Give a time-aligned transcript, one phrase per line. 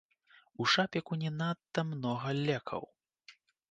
[0.65, 2.83] У шапіку не надта многа лекаў.